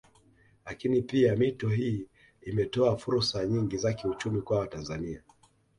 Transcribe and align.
Lakini 0.65 1.01
pia 1.01 1.35
mito 1.35 1.69
hii 1.69 2.07
imetoa 2.41 2.97
fursa 2.97 3.45
nyingi 3.45 3.77
za 3.77 3.93
kiuchumi 3.93 4.41
kwa 4.41 4.59
watanzania 4.59 5.23